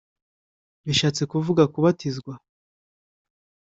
bishatse 0.85 1.21
kuvuga 1.31 1.63
kubatizwa 1.73 2.33